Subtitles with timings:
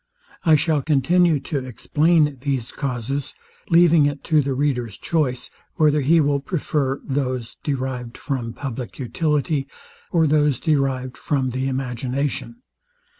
[0.43, 3.35] I shall continue to explain these causes,
[3.69, 9.67] leaving it to the reader's choice, whether he will prefer those derived from publick utility,
[10.11, 12.63] or those derived from the imagination.